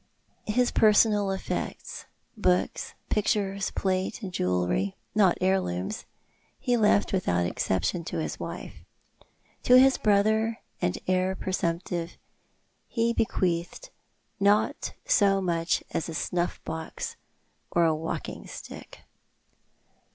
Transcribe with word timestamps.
His 0.47 0.71
personal 0.71 1.29
effects, 1.29 2.05
books, 2.35 2.95
pictures, 3.09 3.69
plate, 3.69 4.21
acd 4.23 4.31
jewellery, 4.31 4.95
not 5.13 5.37
heirlooms, 5.39 6.05
he 6.59 6.75
left 6.75 7.13
without 7.13 7.45
exception 7.45 8.03
to 8.05 8.17
his 8.17 8.39
wife. 8.39 8.83
To 9.61 9.77
his 9.79 9.99
brother 9.99 10.57
and 10.81 10.97
heir 11.07 11.35
presumptive 11.35 12.17
he 12.87 13.13
bequeathed 13.13 13.91
not 14.39 14.93
so 15.05 15.39
much 15.39 15.83
as 15.91 16.09
a 16.09 16.15
snuff 16.15 16.59
box 16.63 17.15
or 17.69 17.83
a 17.85 17.93
walking 17.93 18.47
stick. 18.47 19.01